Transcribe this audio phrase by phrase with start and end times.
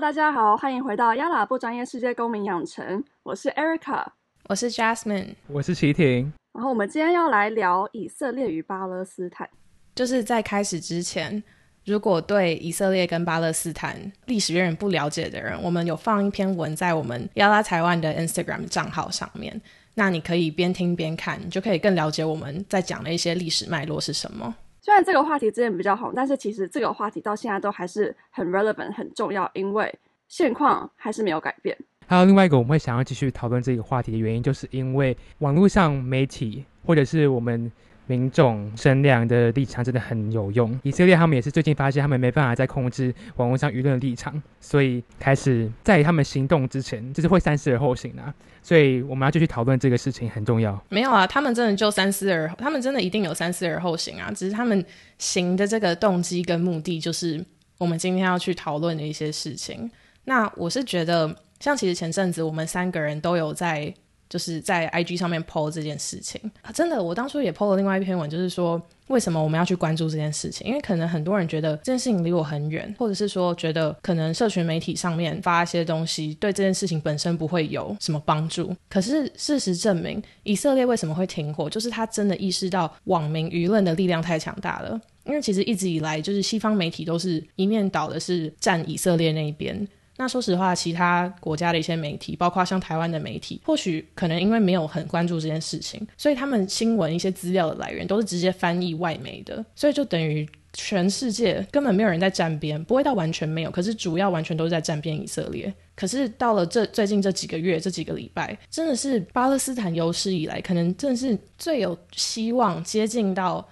[0.00, 4.06] 大家好，欢迎回到亚拉不专业世界公民养成，我是 Erica，
[4.48, 6.32] 我是 Jasmine，我是齐婷。
[6.54, 9.46] 然后我们今天要来聊以色列与巴勒斯坦。
[9.94, 11.42] 就是在开始之前，
[11.84, 19.60] 如果对以色列跟巴勒斯坦历史渊源不了解的人，我们有放一篇文在我们亚拉台湾的 Instagram 账号上面，
[19.96, 24.54] 那你可以边听边看，你就可以更了解我们在讲的一些历史脉络是什么。
[24.90, 31.78] 虽然这个话题之前比较红，但是其实这个话题到现在都还是很 relevant 很重要，因为现况还是没有改变。
[32.08, 37.70] 还有另外一个我们会想要继续讨论这个话题的原因，就是因为网络上媒体或者是我们
[38.10, 40.76] 民众声量的立场真的很有用。
[40.82, 48.34] 以色列他们也是最近发现他们没办法再控制网络上舆论的立场，所以开始在他们行动之前，就是会三思而后行啊。
[48.62, 50.78] 所以我们要继续讨论这个事情很重要。
[50.88, 54.32] 没有啊，他们真的就三思而，他们真的一定有三思而后行啊。
[54.32, 54.84] 只是他们
[55.18, 57.44] 行的这个动机跟目的，就是
[57.78, 59.88] 我们今天要去讨论的一些事情。
[60.24, 61.36] 那我是觉得。
[61.60, 63.92] 像其实前阵子我们三个人都有在
[64.30, 70.64] 就是在 IG 上面 PO 这件事情啊，真的，我当初也 PO 了另外一篇文，就是说为什么我们要去关注这件事情？
[70.68, 78.74] 因为可能很多人觉得这件事情离我很远，或者是说觉得可能社群媒体上面发一些东西对这件事情本身不会有什么帮助。
[78.88, 85.00] 可是事实证明，以色列为什么会停火，就是他真的意识到网民舆论的力量太强大了。
[85.24, 89.86] 因为其实一直以来就是西方媒体都是一面倒的是站以色列那一边。
[90.20, 105.72] 那说实话，其他国家的一些媒体，包括像台湾的媒体，或许可能因为没有很关注这件事情，所以他们新闻一些资料的来源都是直接翻译外媒的，所以就等于全世界根本没有人在站边，不会到完全没有，可是主要完全都是在站边以色列。
[105.96, 113.66] 可是到了这最近这几个月、这几个礼拜，真的是巴勒斯坦有史以来可能真的是最有希望接近到。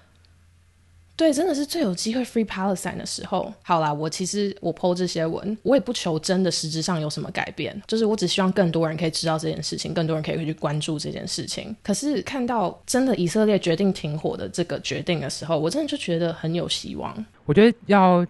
[1.19, 3.53] 对，真的是最有机会 free Palestine 的时候。
[3.65, 11.75] 好啦，我其实我 PO 这些文，我也不求真的实质上有什么改变，就是我只希望更多人可以知道这件事情，更多人可以去关注这件事情。
[11.83, 17.13] 可是看到真的以色列决定停火的这个决定的时候，我真的就觉得很有希望。
[17.47, 18.25] 我觉得要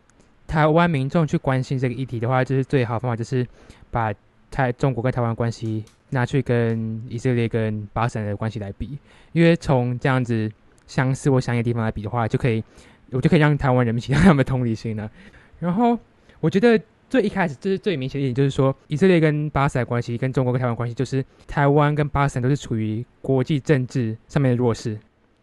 [0.46, 3.46] 台湾民众去关心这个议题的话，就是最好方法就是
[3.90, 4.14] 把
[4.50, 8.96] 台中国跟台湾关系拿去跟以色列跟巴勒斯坦的关系来比，
[9.32, 10.50] 因为从这样子。
[10.88, 12.64] 相似或相异的地方来比的话，就可以，
[13.12, 15.08] 我就可以让台湾人民起到他们的同理心了。
[15.60, 15.96] 然后，
[16.40, 24.98] 我觉得最一开始就是最明显的一点，就是说以色列跟巴塞关系，跟中国跟台湾关系，就是台湾跟巴塞都是处于国际政治上面的弱势，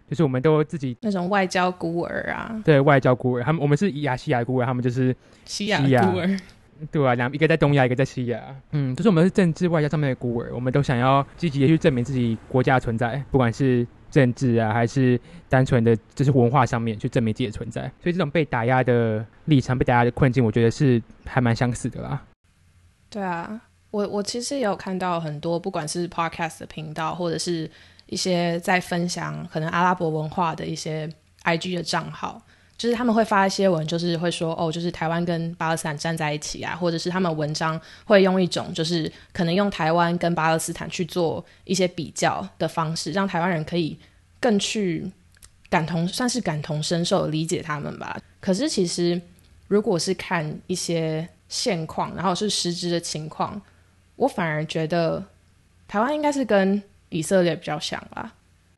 [0.09, 6.39] 就是我们都自己那种外交孤儿啊，对外交孤儿，他们我们是亚西亚孤儿，他们就是西亚孤儿，
[6.91, 8.41] 对啊，两一个在东亚，一个在西亚，
[8.71, 13.85] 嗯，就是我们是政治外交上面的孤儿，我们都想要积极的去证明自己国家的存在，不管是。
[14.15, 22.23] 政治啊，还是单纯的，就是文化上面去证明自己的存在，所以这种被打压的立场、被打压的困境，我觉得是还蛮相似的啦。
[23.09, 23.59] 对啊，
[23.91, 27.69] 我我其实也有看到很多，不管是 podcast 的频道，或者是
[28.05, 31.09] 一些在分享可能阿拉伯文化的一些
[31.43, 32.41] IG 的账号。
[32.77, 43.97] 就是他们会发一些文，就是会说哦，就是台湾跟巴勒斯坦站在一起啊，或者是他们文章会用一种就是可能用台湾跟巴勒斯坦去做一些比较的方式，让台湾人可以
[44.39, 45.09] 更去
[45.69, 48.19] 感同，算是感同身受理解他们吧。
[48.41, 49.19] 可是其实
[49.67, 53.61] 如果是看一些现况，然后是实质的情况，
[54.17, 55.23] 我反而觉得
[55.87, 58.33] 台湾应该是跟以色列比较像吧。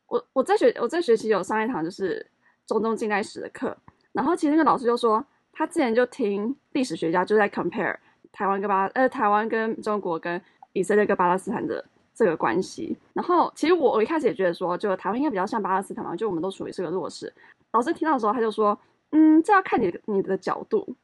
[0.08, 2.26] 我我在学我在学习有上一堂就是
[2.68, 3.76] 中东近代史的课。
[4.12, 7.96] 然后其实那个老师就说，他之前就听历史学家就在 compare
[8.32, 10.40] 台湾跟巴呃台湾跟中国跟
[10.74, 11.84] 以色列跟巴勒斯坦的
[12.14, 12.96] 这个关系。
[13.14, 17.34] 然后其实我我一开始也觉得说，就台湾应该比较像巴勒斯坦嘛，就我们都属于是个弱势。
[17.72, 18.78] 老师听到的时候，他就说，
[19.12, 20.96] 嗯，这要看你你的角度，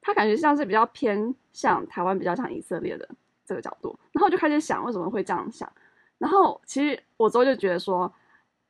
[0.00, 3.08] 他感觉像是比较偏向台湾，比较像以色列的
[3.44, 3.98] 这个角度。
[4.12, 5.70] 然后我就开始想，为什么会这样想？
[6.18, 8.12] 然后其实我之后就觉得说，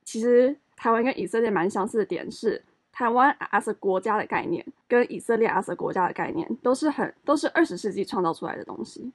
[0.05, 2.65] 其实台湾跟以色列蛮相似的点是。
[2.93, 9.11] 台湾 as 国家的概念跟以色列 as 国家的概念都是很都是二十世纪创造出来的东西。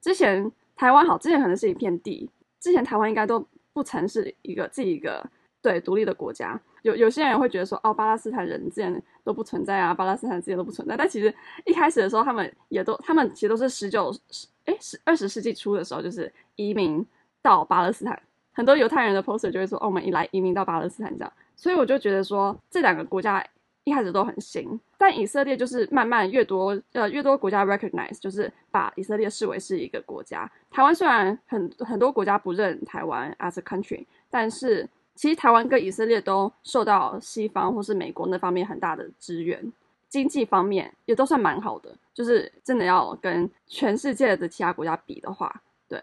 [0.00, 2.28] 之前台湾好，之前可能是一片地，
[2.58, 5.24] 之前台湾应该都不曾是一个自己一个
[5.62, 6.60] 对独立的国家。
[6.82, 10.96] 有有些人会觉得说，哦，巴勒斯坦人之前都不存在啊，巴勒斯坦之前都不存在。
[10.96, 11.32] 但其实
[11.64, 17.06] 一开始的时候，他们也都他们其实都是十九十哎十二十世纪初的时候，就是移民
[17.40, 18.20] 到巴勒斯坦。
[18.52, 21.32] 很多犹太人的 poster 就会说，哦，我们一来移民到巴勒斯坦这样。
[21.56, 23.44] 所以我就觉得说，这两个国家
[23.84, 30.50] 一开始都很新，但以色列就是慢慢越多呃越多国家 recognize，就是把以色列视为是一个国家。
[30.70, 39.72] 台湾虽然很很多国家不认台湾 as a country，但是其实台湾跟以色列都受到西方或是美国那方面很大的支援。
[40.08, 46.02] 经济方面也都算蛮好的，就是真的要跟全世界的其他国家比的话，对，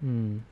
[0.00, 0.42] 嗯，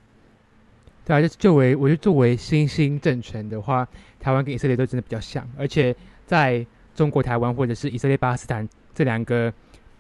[1.09, 3.89] 对啊，就作为我觉得作为新兴政权的话，
[4.21, 5.97] 台湾跟以色列都真的比较像，而且
[6.27, 6.65] 在
[6.95, 9.51] 中国台湾或者是以色列巴勒斯坦这两个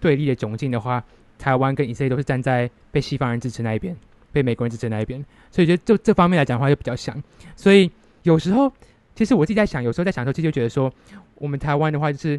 [0.00, 1.02] 对立的窘境的话，
[1.38, 3.96] 台湾跟以色列都是站在被西方人支持那一边，
[4.32, 7.16] 被美国人支持那一边，所以觉得就这方面来讲的话就比较像，
[7.56, 7.90] 所以
[8.24, 8.70] 有时候
[9.14, 10.92] 其实我自己在想，有时候在想的时候，其实就觉得说，
[11.36, 12.38] 我们台湾的话就是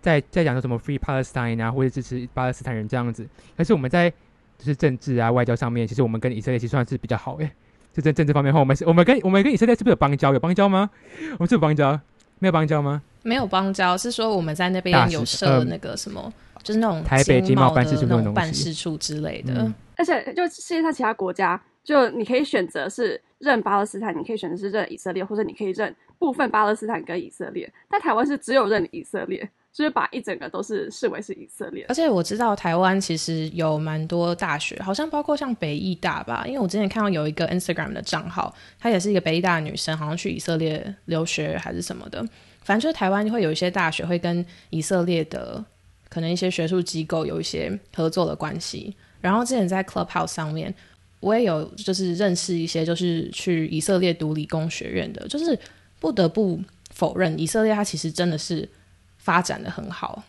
[0.00, 3.28] 在在讲说什么 Free Palestine 啊，或者支持巴勒斯坦人这样子，
[3.58, 4.08] 可是我们在
[4.56, 7.50] 就是政治啊、外交上面，其实我们跟以色列其实算是比较好诶。
[7.96, 10.34] 就在政治方面的话，我们是我们跟我们跟以色列是不是有邦交？
[10.34, 10.90] 有邦交吗？
[11.32, 11.98] 我们是有邦交，
[12.40, 13.00] 没有邦交吗？
[13.22, 16.30] 没有邦交，是说我们在那边有设那个什么，
[16.62, 19.54] 就是那种台北经贸贸办事处的那种办事处之类的。
[19.54, 27.72] 嗯而且就世界上其他国家，就你可以选择是认巴勒斯坦，你可以选择是认以色列，或者你可以认部分巴勒斯坦跟以色列。
[27.88, 31.94] 但台湾是只有认以色列，就是把一整个都是视为是以色列而。
[31.94, 42.26] 且我知道台湾其实有蛮多大学，好像包括像北艺大吧，因为我之前看到有一个 Instagram 的账号，她也是一个北艺大的女生，好像去以色列留学还是什么的。
[42.64, 45.62] 反正就是台湾会有一些大学会跟以色列的
[46.08, 48.96] 可能一些学术机构有一些合作的关系。
[49.20, 50.74] 然后之前在 Clubhouse 上面，
[51.20, 55.58] 我也有就是认识一些就是去以色列读理工学院的，就是
[56.00, 56.58] 不得不
[56.94, 58.66] 否认，以色列它其实真的是
[59.26, 60.22] 发展的很好。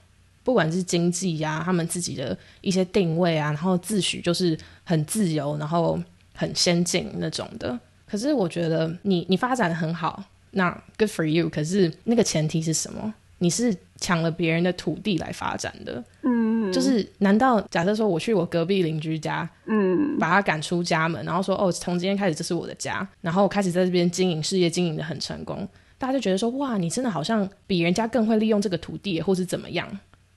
[0.43, 6.01] 不管是经济呀、他们自己的一些定位啊，然后自诩就是很自由，然后
[6.33, 7.77] 很先进那种的。
[8.09, 11.47] 可是我觉得你你发展的很好，那 good for you。
[11.47, 13.13] 可是那个前提是什么？
[13.39, 25.67] 你是抢了别人的土地来发展的，嗯，就是难道假设说我去我隔壁邻居家，嗯，把他赶出家门，然后说哦，从今天开始这是我的家，然后开始在这边经营事业，经营的很成功，
[25.97, 29.87] 大家就觉得说哇，你真的好像比人家更会利用这个土地，或是怎么样，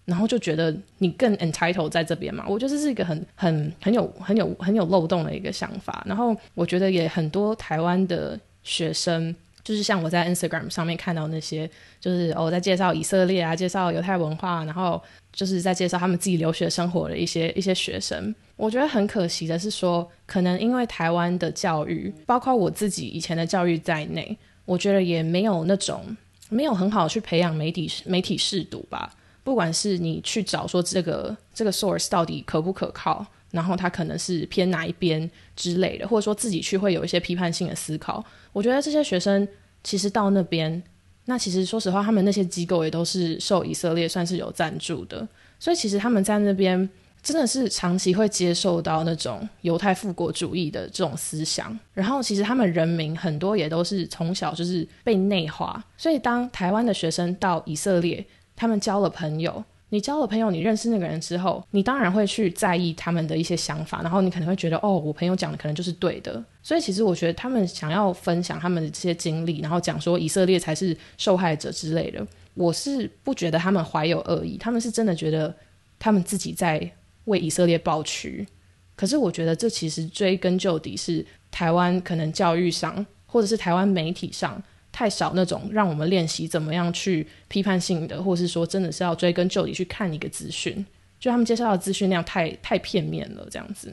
[0.05, 2.45] 然后就觉得你更 Entitle 在这边嘛。
[2.49, 6.03] 我觉得这是一个很很很有很有很有漏洞的一个想法。
[6.07, 9.35] 然后我觉得也很多台湾的学生。
[9.63, 11.71] 就是像我在 Instagram 上面看到那些，
[12.01, 15.01] 就是哦，在介绍以色列啊，介绍犹太文化，然后
[15.35, 18.35] 就是在介绍他们自己留学生活的一些一些学生。
[18.57, 26.17] 我觉得很可惜的是说，可能因为台湾的教育，包括我自己以前的教育在内，我觉得也没有那种
[26.49, 29.13] 没有很好去培养媒体媒体视读吧。
[29.43, 38.25] 不管是你去找说这个这个 source 到底可不可靠，然后他可能是偏哪一边之类的，或者说自己去会有一些批判性的思考。
[38.53, 39.49] 我觉得这些学生
[39.83, 40.81] 其实到那边，
[41.25, 45.27] 那其实说实话，他们那些机构也都是受以色列算是有赞助的，
[45.59, 46.89] 所以其实他们在那边
[47.23, 58.25] 真的是长期会接受到那种犹太复国主义的这种思想，然后其实他们人民很多也都是从小就是被内化，所以当台湾的学生到以色列，
[58.57, 59.65] 他们交了朋友。
[59.93, 66.41] 你交了朋友，你认识那个人之后，你当然会去在意他们的一些想法，然后你可能会觉得，哦，我朋友讲的可能就是对的。
[66.63, 72.25] 所以其实我觉得他们想要分享他们的这些经历，然后讲说以色列才是受害者之类的，
[72.55, 75.53] 我是不觉得他们怀有恶意，他们是真的觉得
[75.99, 76.89] 他们自己在
[77.31, 78.47] 为以色列抱屈。
[78.95, 84.63] 可是我觉得这其实追根究底是台湾可能教育上，或者是台湾媒体上。
[84.93, 90.85] 太少那种让我们练习怎么样去批判性的，或是说真的是要追根究底去看一个资讯，
[91.21, 93.89] 就他们介绍的资讯量太太片面了，这样子。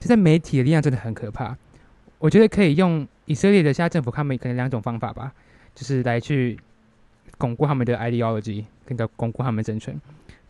[0.00, 1.54] 就在媒体的力量真的很可怕。
[2.18, 5.30] 我觉得可以用以色列的现在政府，他们可能两种方法吧，
[5.74, 6.58] 就是来去
[7.40, 9.98] 巩固他们的 ideology，跟着巩固他们的政权。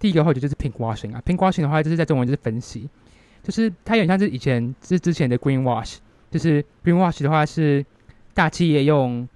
[0.00, 2.88] 第一个或者就是 pink washing 啊，pink washing 的话，就是在中文就是分析，
[3.44, 5.98] 就是它有点像是以前是之前的 green wash，
[6.30, 7.84] 就是 green wash 的话是
[8.34, 9.28] 大企业用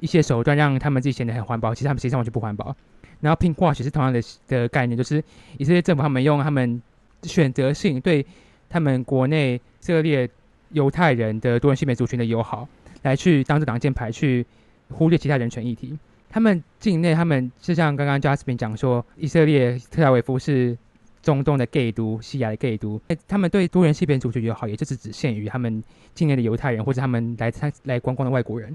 [0.00, 2.74] 一些手段让他们自己显得很环保，其实他们实际上完全不环保。
[3.20, 5.22] 然后 pink wash 是同样的的概念，就是
[5.58, 6.82] 以色列政府他们用他们
[7.22, 8.24] 选择性对
[8.68, 10.28] 他们国内以色列
[10.70, 12.66] 犹太人的多元性别族群的友好，
[13.02, 14.46] 来去当做挡箭牌，去
[14.88, 15.98] 忽略其他人权议题。
[16.30, 20.78] 他们境内，他们就像刚刚 jaspin 讲说，以色列特拉维夫是
[21.22, 23.00] 中东的 gay 都，西亚的 gay 都。
[23.26, 25.82] 他们对多元性别族群友好，也就是只限于他们
[26.14, 28.74] 境内的犹太人，或者他们来参来观光的外国人。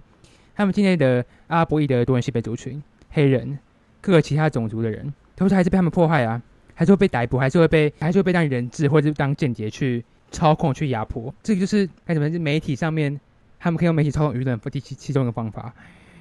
[0.53, 3.57] 他们境内的阿拉伯裔的多元性别族群、黑人、
[4.01, 6.41] 各个其他种族的人，都是还是被他们迫害啊，
[6.73, 11.33] 还是会被逮捕，还是会被，还是会被当人质或者当间谍去操控、去压迫。
[11.41, 13.17] 这个就是该怎么是媒体上面，
[13.59, 15.73] 他们可以用媒体操纵舆论，第其其中一个方法。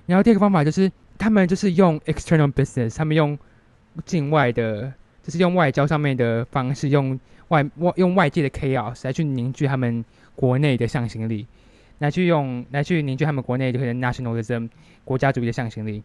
[0.06, 3.38] 然后第二个方法就是，他们就是用 external business，他们用
[4.04, 4.92] 境外的，
[5.22, 7.18] 就是用外交上面的方式，用
[7.48, 10.04] 外外用外界的 chaos 来去凝聚他们
[10.34, 11.46] 国内的向心力。
[12.00, 14.68] 来去用来去凝聚他们国内就可能 nationalism
[15.04, 16.02] 国家主义的向心力，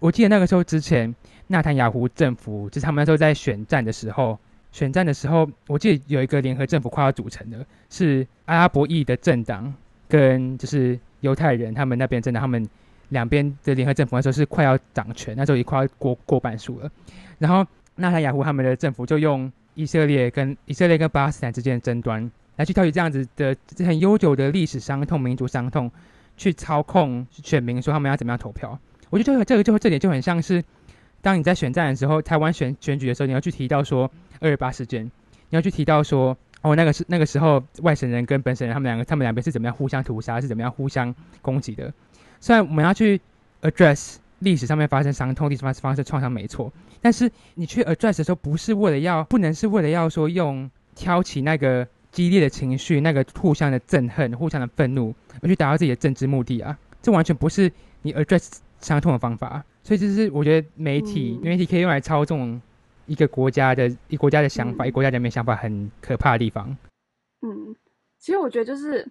[0.00, 1.14] 我记得那个时候之前，
[1.48, 4.38] 纳坦雅胡政府就是他们那时候在选战的时候，
[4.72, 9.72] 选战的时候，我记得有一个联合政府快要组成的，是阿拉伯裔的政党
[10.08, 12.66] 跟就是犹太人他们那边政党，他们
[13.10, 16.90] 两边的联合政府那时候是快要掌权，那时候也快要过过半数了。
[17.38, 25.90] 然后纳塔雅胡他们的政府就用以色列跟以色列跟巴勒斯坦之间的争端来去挑起这样子的很悠久的历史伤痛、民族伤痛，
[26.36, 28.78] 去操控选民说他们要怎么样投票。
[29.10, 30.64] 我觉得这个这个就这点就很像是，
[31.20, 34.10] 当你在选战的时候，台湾选选举的时候，你要去提到说
[34.40, 35.10] 二二八事件，你
[35.50, 41.92] 要去提到说哦那个是那个时候外省人跟本省人他们两个他们两边是怎么样互相屠杀，是怎么样互相攻击的。
[42.46, 43.20] 虽然我们要去
[43.62, 55.12] address 历史上面发生伤痛、历史上发生创伤没错，但是你去 address 的时候，不是为了要不能是为了要说用挑起那个激烈的情绪、那个互相的憎恨、互相的愤怒
[55.42, 57.72] 而去达到自己的政治目的啊，这完全不是
[58.02, 58.58] 你 address。
[58.78, 62.60] 伤痛的方法，所以这是我觉得媒体媒体可以用来操纵
[63.06, 66.76] 一个国家的一国家的想法，一国家人民想法很可怕的地方。
[67.40, 67.74] 嗯，
[68.18, 69.10] 其实我觉得就是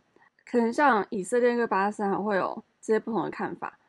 [0.50, 3.80] 可能像以色列跟巴勒斯坦会有这些不同的看法，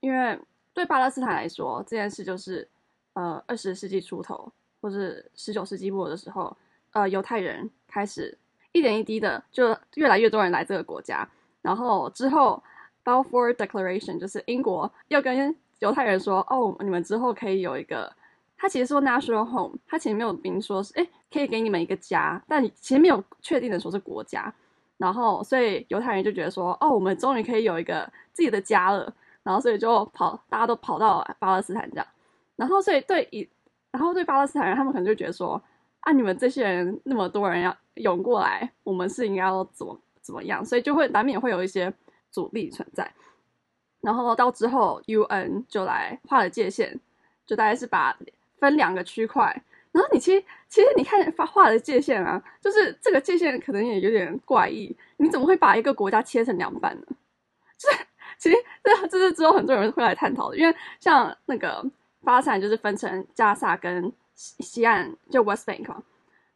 [0.00, 0.38] 因为
[0.72, 2.66] 对巴勒斯坦来说，这件事就是
[3.12, 6.56] 呃二十世纪初头或是十九世纪末的时候，
[6.92, 8.36] 呃犹太人开始
[8.72, 11.28] 一点一滴的就越来越多人来这个国家，
[11.60, 12.62] 然后之后。
[13.06, 18.12] Balfour Declaration 就是英国要跟犹太人说，哦，你们之后可以有一个，
[18.56, 24.52] 他其实说 national home，他其实没有明说是，哎，可以给你们一个家，但其实没有确定的说是国家。
[24.98, 29.12] 然后，所以犹太人就觉得说，哦，我们终于可以有一个自己的家了。
[29.42, 32.06] 然后，所以就跑，大家都跑到巴勒斯坦这样。
[32.56, 33.48] 然后，所以对以，
[33.90, 35.62] 然后对巴勒斯坦人，他们可能就觉得说，
[36.00, 40.64] 啊，你们这些人那么多人要涌过来，我们是应该要怎么怎么样？
[40.64, 41.92] 所以就会难免会有一些。
[42.28, 43.10] 阻力存在，
[44.02, 47.00] 然后到之后，UN 就来画了界限，
[47.46, 48.14] 就大概是把
[48.58, 49.62] 分两个区块。
[49.92, 54.94] 然后你其实其实你看发画的界限啊，就是这个界限可能也有点怪异。
[55.16, 57.06] 你怎么会把一个国家切成两半呢？
[57.78, 57.98] 就 是
[58.38, 61.84] 其实这这是之后很多人会来探讨的，因为像那个
[62.22, 66.02] 巴勒斯坦就是分成加萨跟西西岸，就 West Bank 嘛，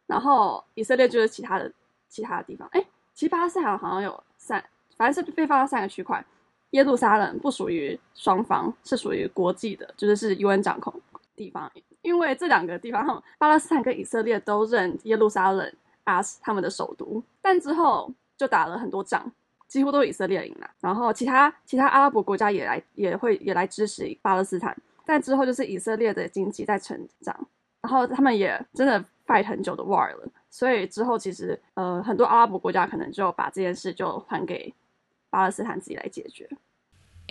[0.07, 1.71] 然后以色列就是其他的
[2.09, 2.67] 其他的地方。
[2.73, 4.63] 哎，其实巴勒斯坦好像有三。
[4.97, 6.23] 反正是被分到三个区块，
[6.71, 10.93] 耶路撒冷不属于双方，是属于国际的，就是是 UN 掌控
[11.35, 11.71] 地方。
[12.01, 15.73] 因为这两个地方，巴勒斯坦跟以色列都认耶路撒冷
[16.05, 19.31] as 他们的首都，但之后就打了很多仗，
[19.67, 20.69] 几乎都以色列赢了。
[20.79, 27.35] 然后其他其他阿拉伯国家也来也会也来支持巴勒斯坦，但之后就是以色列的经济在成长，
[27.81, 34.73] 然后他们也真的 fight 很久的 war 了，所以之后其实呃很多阿拉伯国家可能就把这件事就还给。
[35.33, 36.45] 巴勒斯坦自己来解决。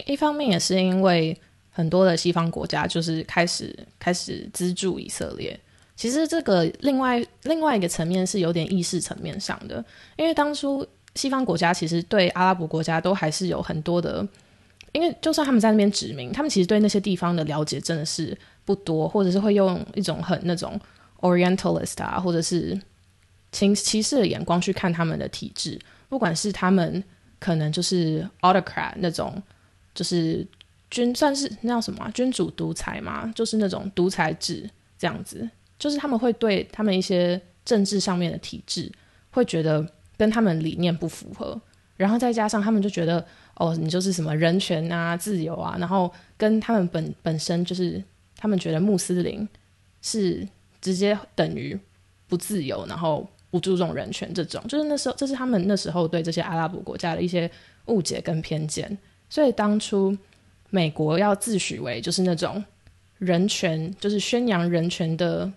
[0.07, 1.39] 一方面也是因为
[1.71, 5.59] 很多的西方国家就是开始开始资助以色列。
[5.97, 9.85] 其实这个另外另外一个层面是有点意识层面上的，
[10.17, 14.27] 因为当初西方国家其实对阿拉伯国家都还是有很多的，
[14.93, 20.81] 因为就算他们在那边殖民，他们其实对那些地方的了解真的是不多，或者是会用一种很那种
[21.21, 22.81] Orientalist 啊，或者是
[23.53, 27.03] 歧歧视的眼光去看他们的体制，不管是他们。
[27.41, 29.43] 可能就是 autocrat 那种，
[29.95, 30.47] 就是
[30.91, 34.69] 君算是那叫什么君主独裁嘛，就是那种独裁制
[34.99, 38.91] 这样子，就是他们会对他们一些政治上面的体制
[39.31, 41.61] 会觉得跟他们理念不符合，
[41.97, 48.03] 然后再加上他们就觉得哦，你就是什么人权啊、自由啊，然后跟他们本本身就是
[48.37, 49.49] 他们觉得穆斯林
[50.03, 50.47] 是
[50.81, 51.79] 直接等于
[52.27, 53.27] 不自由，然后。
[53.53, 57.51] 不注重人权，这种就是那时候，这是他们那时候对这些阿拉伯国家的一些
[57.87, 58.97] 误解跟偏见。
[59.29, 60.17] 所以当初
[60.71, 62.65] 美国要自诩为就是那种
[63.19, 65.51] 人权，就是宣扬人权的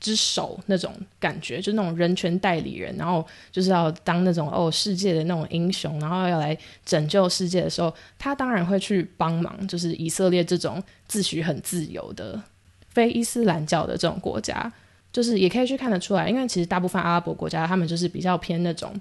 [0.00, 12.40] 之首那种感觉，就那种人权代理人，然后就是要当那种哦世界的那种英雄，然后要来拯救世界的时候，他当然会去帮忙，就是以色列这种自诩很自由的
[12.88, 14.72] 非伊斯兰教的这种国家。
[15.12, 18.92] 就是也可以去看得出来，因为其实大部分阿拉伯国家，他们就是比较偏那种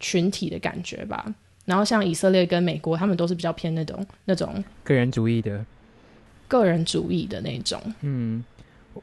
[0.00, 1.34] 群体的感觉吧。
[1.68, 5.62] 然后像以色列跟美国，他们都是比较偏那种那种个人主义的，
[6.48, 7.78] 个人主义的那种。
[8.00, 8.42] 嗯，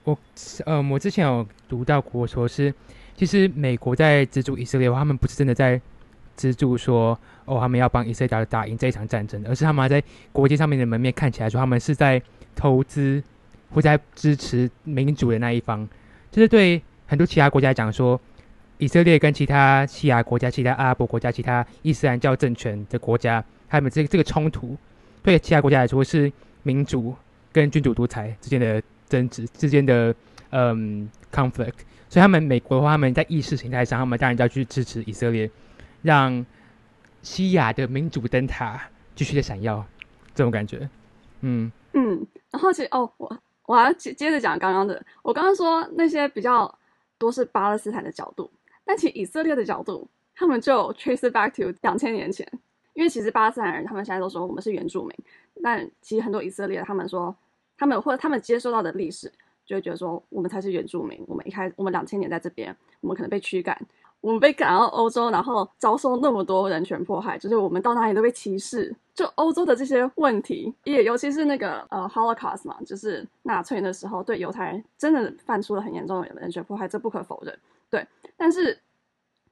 [0.03, 0.17] 我
[0.65, 2.73] 呃，我之前有读到过，说是
[3.15, 5.79] 其实美国在资助以色列，他们不是真的在
[6.35, 12.19] 资助说哦，他们要帮以色列打赢这一场战争，而是他们在国际上面的门面看起来说，他们是在
[12.55, 13.21] 投资
[13.69, 15.87] 或在支持民主的那一方。
[16.31, 18.19] 就是对很多其他国家讲说，
[18.77, 24.75] 以色列跟其他西亚国家、其他阿拉伯国家、其他伊斯兰教政权的国家，他们这个这个冲突，
[25.23, 26.31] 对其他国家来说是
[26.63, 27.15] 民主
[27.51, 30.13] 跟君主独裁之间的争执之间的
[30.49, 31.79] 嗯 conflict，
[32.09, 35.49] 所以他们美国的话，他们在意识形态上，他们当然就要去支持以色列，
[36.01, 36.45] 让
[37.21, 38.81] 西亚的民主灯塔
[39.15, 39.85] 继续的闪耀，
[40.33, 40.89] 这种感觉，
[41.41, 46.77] 嗯嗯，然后其实哦，我我还要接接着讲刚刚的，我刚刚说那些比较
[47.17, 48.51] 多是巴勒斯坦的角度，
[48.85, 52.47] 但其实以色列的角度，他们就 trace back to 两千年前，
[52.93, 55.11] 因为其实巴勒斯坦人他们现在都说我们是原住民，
[55.63, 57.35] 但其实很多以色列他们说
[57.77, 59.31] 他们或者他们接收到的历史，
[59.65, 63.77] 就会觉得说我们才是原住民，我们一开我们两千年在这边，我们可能被驱赶。
[64.21, 68.91] 我们被赶到欧洲，然后遭受那么多人权迫害，就是我们到哪里都被歧视。
[69.13, 77.55] 就欧洲的这些问题，也尤其是那个呃 Holocaust 嘛，就是纳粹的时候对犹太人真的犯出了很严重的人权迫害，这不可否认。
[77.89, 78.05] 对，
[78.37, 78.79] 但是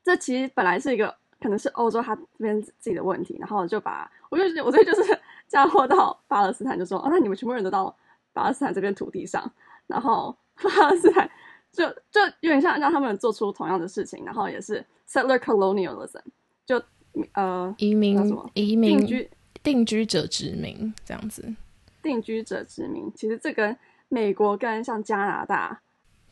[0.03, 7.95] 这其实本来是一个可能是欧洲他这边自己的问题，然后就把我就我这就是 嫁祸到巴勒斯坦，就说哦，那你们全部人都到
[8.33, 9.51] 巴勒斯坦这片土地上，
[9.87, 11.29] 然后巴勒斯坦。
[11.75, 16.21] 就就有点像让他们做出同样的事情，然后也是 settler colonialism，
[16.67, 16.79] 就
[17.31, 19.31] 呃移民什么移民定居
[19.63, 21.51] 定居者殖民这样子，
[22.03, 23.11] 定居者殖民。
[23.15, 23.75] 其实这跟
[24.07, 25.81] 美国跟像加拿大，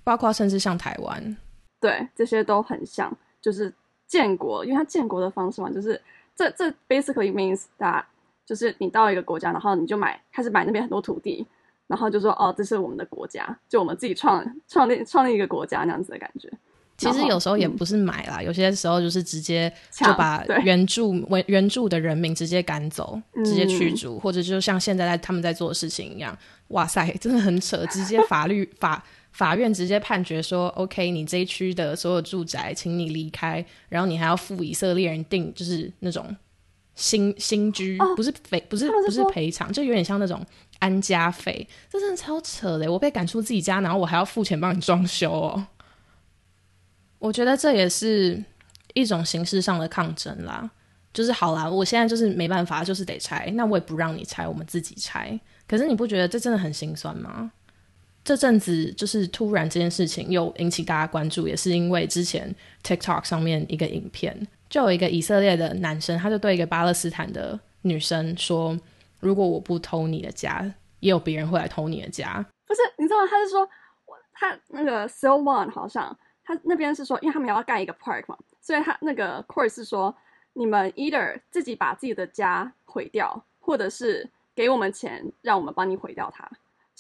[0.03, 1.36] 包括甚至像台湾，
[1.81, 3.11] 对这些都很像，
[3.41, 3.73] 就是
[4.07, 6.01] 建国，因为它建国的方式嘛，就是
[6.33, 8.05] 这这 basically means that
[8.45, 11.45] 就是你到一个国家，然后你就买开始买那边很多土地。
[11.88, 16.50] 然后就说哦，这是我们的国家，就我们自己创创立创立一个国家那样子的感觉。
[16.95, 26.38] 其实有时候也不是买啦，有些时候就是直接就把原住原原住的人民直接赶走，直接驱逐，或者就像现在在他们在做的事情一样。
[26.69, 27.85] 哇塞，真的很扯！
[27.88, 36.35] 直接法律法法院直接判决说，OK，你这一区的所有住宅，请你离开，然后你还要付以色列人定就是那种
[36.95, 40.45] 新新居，不是赔不是不是赔偿，就有点像那种。
[40.81, 42.91] 安家费，这真的超扯的！
[42.91, 45.67] 我被赶出自己家，然后我还要付钱帮你装修哦。
[47.20, 48.44] 我觉得这也是
[48.96, 50.72] 一种形式上的抗争啦。
[51.13, 55.39] 就是好啦，我现在就是没办法，就是得拆，那我也不让你拆，我们自己拆。
[55.67, 57.51] 可是你不觉得这真的很心酸吗？
[58.24, 62.53] 这阵子就是突然这件事情又引起大家关注，也是因为之前
[62.84, 68.77] TikTok 上面一个影片，就有一个以色列的男生，他就对一个巴勒斯坦的女生说。
[69.22, 70.64] 如果我不偷你的家，
[71.00, 72.44] 也有别人会来偷你的家。
[72.66, 73.27] 不是，你知道吗？
[73.29, 73.70] 他是说，
[74.34, 80.18] 他那个 s i l One 好像他那边是说，因为他们要盖一个 park 嘛，所以他那个 Court 是说，
[80.53, 86.50] 你们 either 自己把自己的家毁掉，或者是给我们钱，让我们帮你毁掉它。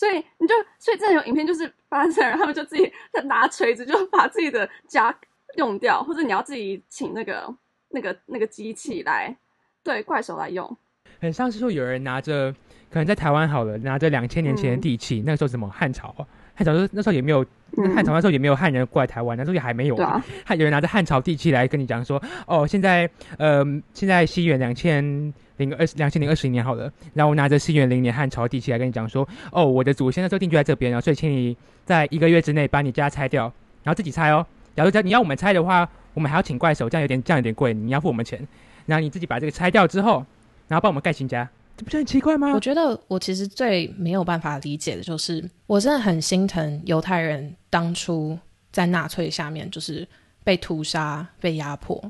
[0.01, 5.15] 所以你就，所以这种影片就是发生然后他们就自己在拿锤子，就把自己的家
[5.57, 7.53] 用掉，或者你要自己请那个
[7.89, 9.37] 那个那个机器来，
[9.83, 10.75] 对怪手来用。
[11.19, 12.51] 很像是说有人拿着，
[12.89, 16.11] 可能在台湾好了，拿着两千年前的地契，那个时候什么汉朝，
[16.55, 17.45] 汉朝那时候也没有，
[17.93, 19.95] 汉朝那时候也没有汉人过来台湾，那时候也还没有，
[20.43, 33.43] 汉有人拿着汉朝地契来跟你讲说，哦，现在呃，现在西元两千零二两千零二十年好了，然后我拿着西元零年汉朝地契来跟你讲说，哦，我的祖先那时候定居在这边，然后所以请你在一个月之内把你家拆掉，
[33.83, 34.45] 然后自己拆哦，
[34.75, 38.45] 假如假你要我们拆的话，我们还要请怪手，这样有点这样有点贵，你要付我们钱，
[38.87, 40.25] 然后你自己把这个拆掉之后。
[40.67, 42.53] 然后帮我们盖新家，这不是很奇怪吗？
[42.53, 48.39] 我觉得我其实最没有办法理解的就是，我真的很心疼犹太人当初
[48.71, 50.07] 在纳粹下面就是
[50.45, 52.01] 被屠杀、被压迫。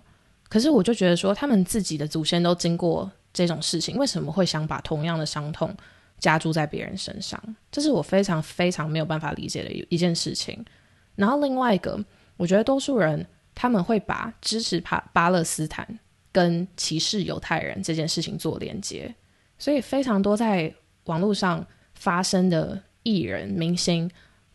[0.48, 5.76] 可是我就觉得说，他们自己的祖先都经过这种事情，为什么会想把同样的伤痛
[6.20, 7.42] 加注在别人身上？
[7.72, 10.64] 这是我非常非常没有办法理解的一一件事情。
[11.16, 12.04] 然后另外一个，
[12.38, 16.00] 我觉得多数人他们会把支持巴巴勒斯坦。
[16.34, 19.14] 跟歧视犹太人这件事情做连接，
[19.58, 24.10] 所以非常多在网络上发生的艺人、明星，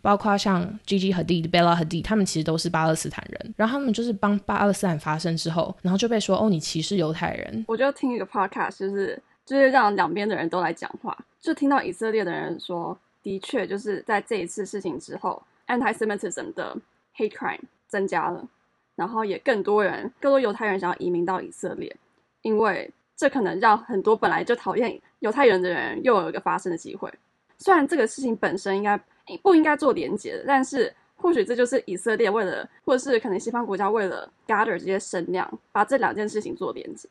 [0.06, 3.54] 包括像 Gigi Hadid、Bella Hadid，他们其实都是巴勒斯坦人。
[3.56, 16.76] 然后他们就是帮巴勒斯坦发声之后，然后就被说：“哦，你歧视犹太人。”我就听一个 podcast，就是就是让两边的人都来讲话，就听到以色列的人说：“的确，就是在这一次事情之后，anti-Semitism 的
[17.16, 18.46] hate crime 增加了。”
[18.94, 21.96] 然后也更多人，更多犹太人想要移民到以色列，
[22.42, 27.12] 因为这可能让很多本来就讨厌犹太人的人又有一个发声的机会。
[27.58, 29.00] 虽然这个事情本身应该
[29.42, 37.08] 不应该做连接的，但是或许这就是以色列为了，或者是可能西方国家为了 gather 这些声量，把这两件事情做连接。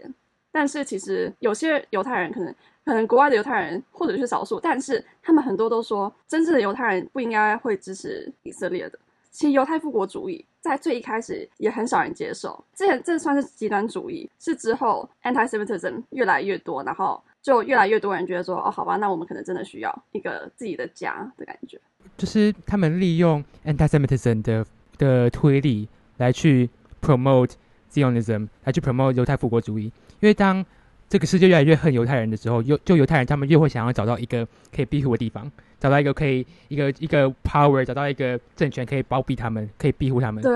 [0.51, 8.97] 但是其实有些犹太人可能，可能国外的犹太人或者是少数，但是他们很多都说，真正的犹太人不应该会支持以色列的。
[9.31, 21.77] 其实犹太复国主义在最一开始也很少人接受，这这算是极端主义，是之后 anti-Semitism 越来越多，然后就越来越多人觉得说，哦，好吧，那我们可能真的需要一个自己的家的感觉。
[22.17, 24.65] 就是他们利用 anti-Semitism 的
[24.97, 26.69] 的推理来去
[27.01, 27.51] promote
[27.91, 29.83] Zionism，来去 promote 犹太复国主义。
[30.21, 30.65] 因为当
[31.07, 40.41] 这个世界越来越恨犹太人的时候，犹就犹太人他们越会想要找到一个可以庇护的地方，找到一个可以一个一个 power，找到一个政权可以包庇他们，可以庇护他们。
[40.41, 40.51] 对，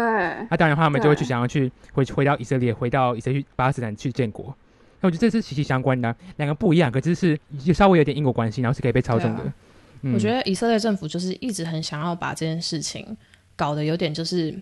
[0.49, 4.55] 那当然的话，他们就会去想要去回回到以色列，回到以色列巴勒斯坦去建国。
[5.01, 9.43] 那我觉得这是息息相关的啊、两个不一样，可是是就稍微有点因果关系，然后是可以被操纵的。
[10.13, 13.17] 我觉得以色列政府就是一直很想要把这件事情
[13.55, 14.57] 搞得有点就是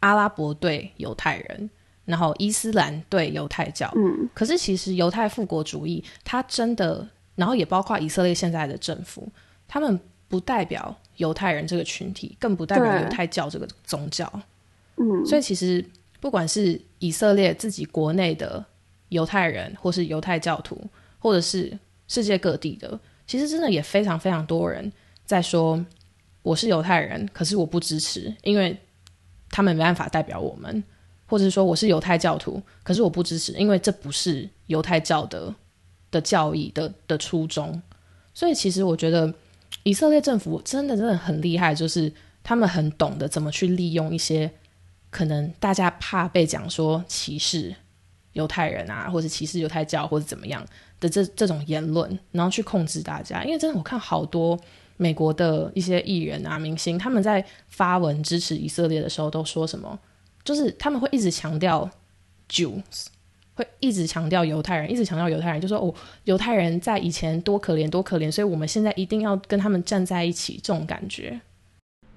[0.00, 1.70] 阿拉伯对犹太人，
[2.04, 3.92] 然后伊斯兰对犹太教。
[3.94, 9.28] 嗯，可是其实犹太复国主义，它真的，然后也包括以色列现在的政府，
[9.68, 14.30] 他们不代表犹太人这个群体，更不代表犹太教这个宗教。
[14.96, 15.84] 嗯，所以其实
[16.20, 18.64] 不管是以色列自己国内的
[19.10, 20.82] 犹太人，或是犹太教徒，
[21.18, 24.92] 或者是世界各地的，其实真的也非常非常多人
[25.24, 25.84] 在说
[26.42, 28.76] 我是犹太人，可是我不支持，因为
[29.50, 30.82] 他们没办法代表我们，
[31.26, 35.54] 或者是说我是犹太教徒，可是我不支持，因为这不是犹太教的
[36.10, 37.80] 的教义的的初衷。
[38.34, 39.32] 所以其实我觉得
[39.82, 44.50] 以色列政府真的真的很厉害，就是他们很懂得怎么去利用一些
[45.10, 47.74] 可能大家怕被讲说歧视
[48.32, 50.64] 犹太人啊，或者歧视犹太教或者怎么样
[51.00, 53.44] 的这这种言论，然后去控制大家。
[53.44, 54.58] 因为真的我看好多
[54.96, 59.98] 美国的一些艺人啊、明星，他们在发文支持以色列的时候，都说什么，
[60.44, 61.90] 就是他们会一直强调
[62.48, 63.06] Jews。
[63.54, 71.38] 会一直强调犹太人，一直强调犹太人，就说哦，犹太人在以前多可怜多可怜，所以我们现在一定要跟他们站在一起，这种感觉。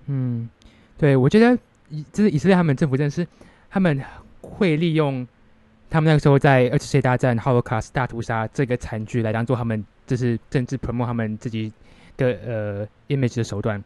[0.05, 0.49] 嗯，
[0.97, 1.53] 对，我觉得
[1.89, 3.27] 以就是以色列他们政府真的是
[3.69, 4.01] 他们
[4.39, 5.27] 会利用
[5.95, 11.71] 他们那个时候在二次世界大战 Holocaust 大屠杀这个惨剧来当做他们就是政治 promote 他们自己
[12.17, 13.81] 的呃 image 的手段。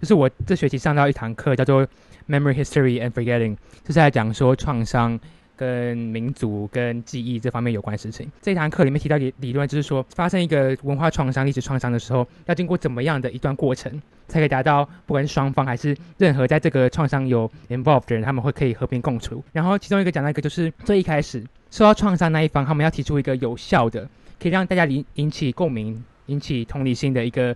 [0.00, 1.86] 就是我这学期上到一堂课叫做
[2.28, 5.20] Memory History and Forgetting，就是在讲说创伤。
[5.62, 19.40] 跟民族、跟记忆这方面有关的事情，这一堂课里面提到理理论，就是说发生一个文化创伤、历史创伤的时候，要经过怎么样的一段过程，才可以达到不管是双方还是任何在这个创伤有 involved 的人，他们会可以和平共处。
[19.52, 24.08] 然后其中一个讲到一个，就是最一开始受到创伤那一方，他们要提出一个有效的，
[24.40, 27.54] 可以让大家引引起共鸣、引起同理心的一个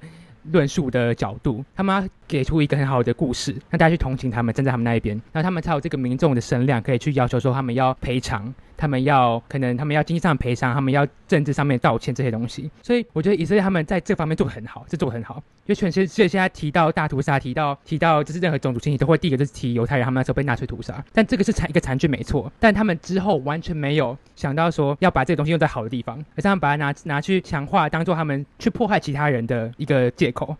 [0.52, 12.70] 论述的角度，他们要给出一个很好的故事，让大家去同情他们，站在他们那一边，然后他们才有这个民众的声量，可以去要求说他们要赔偿，他们要可能他们要经济上赔偿，他们要政治上面道歉这些东西。
[12.82, 15.42] 所以我觉得以色列他们在这方面做得很好，这做得很好。
[15.66, 21.04] 因为全世界现在提到大屠杀，提到提到就是任何种族清洗，都会第一个就是提犹太人，他们那时候被纳粹屠杀。
[21.12, 30.56] 但这个是残一个残剧没错，但他们之后完全没有想到说要把这个东西用在好的地方，而是他们把它拿拿去强化，当做他们去迫害其他人的一个借口。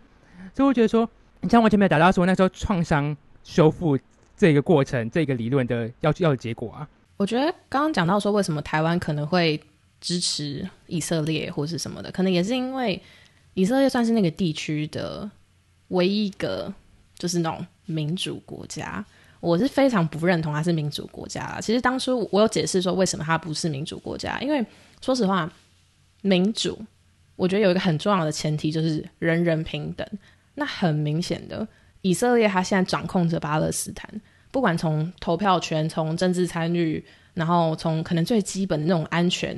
[0.53, 1.09] 所以我觉得说，
[1.41, 3.97] 你像完全没有达到说那时候创伤修复
[4.35, 6.87] 这个过程、这个理论的要要的结果啊。
[7.17, 9.59] 我觉得刚刚讲到说，为什么台湾可能会
[9.99, 13.01] 支持以色列或是什么的，可能也是因为
[13.55, 15.29] 以色列算是那个地区的
[15.89, 16.71] 唯一一个
[17.17, 19.03] 就是那种民主国家。
[19.39, 21.59] 我是非常不认同它是民主国家啦。
[21.61, 24.65] 其实当初我有解释说为什么它不是民主国家，因为
[24.99, 25.51] 说实话，
[26.21, 26.79] 民主
[27.35, 30.07] 我觉得有一个很重要的前提就是人人平等。
[30.55, 31.67] 那很明显的，
[32.01, 34.09] 以色列它现在掌控着巴勒斯坦，
[34.57, 39.55] 不管从投票权、从政治参与，然后从可能最基本的那种安全，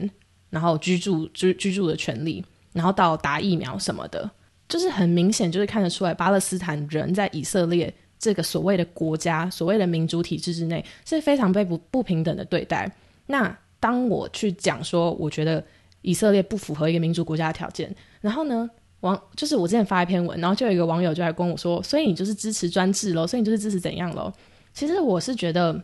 [0.49, 4.29] 然后居住居居住的权利，然后到打疫苗什么的，
[4.67, 12.91] 就是很明显，就是看得出来，巴勒斯坦人在以色列这个所谓的国家、所谓的民主体制之内是非常被不不平等的对待。
[13.27, 15.63] 那当我去讲说，我觉得
[16.01, 18.69] 以色列不符合一个民主国家的条件，然后呢？
[19.01, 24.29] 网就是我之前发一篇文，然后就有一个网友就来跟我说，所以你就是支持专制喽，所以你就是支持怎样喽？
[24.73, 25.83] 其实我是觉得，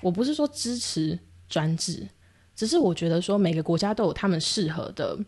[0.00, 2.08] 我不是说支持专制，
[2.54, 5.18] 只是我觉得说每个国家都有他们适合的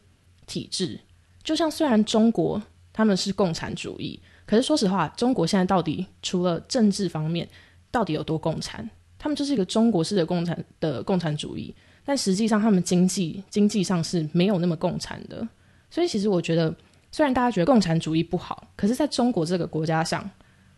[0.47, 0.99] 体制。
[1.43, 2.61] 就像虽然中国
[2.93, 7.49] 他们是共产主义，可是说实话，中国现在到底除了政治方面，
[7.91, 8.89] 到底有多共产？
[9.19, 15.47] 他们就是一个中国式的共产的共产主义，但实际上他们经济经济上是没有那么共产的。
[15.91, 16.75] 所以其实我觉得。
[17.13, 20.29] 虽然大家觉得共产主义不好，可是在中国这个国家上，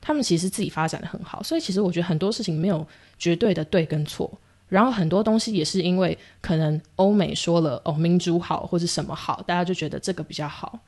[0.09, 1.43] 他们其实自己发展的很好。
[1.43, 2.87] 所以其实我觉得很多事情没有
[3.19, 4.41] 绝对的对跟错，
[4.71, 10.81] 然后很多东西也是因为可能欧美说了哦民主好或者什么好，大家就觉得这个比较好。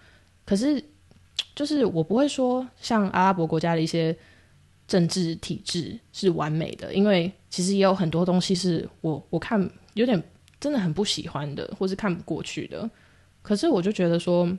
[0.46, 0.82] 可是
[1.54, 4.16] 就是我不会说像阿拉伯国家的一些
[4.88, 10.22] 政治体制是完美的，因为其实也有很多东西是我我看有点
[10.58, 12.88] 真的很不喜欢的，或是看不过去的。
[13.42, 14.50] 可是我就觉得说，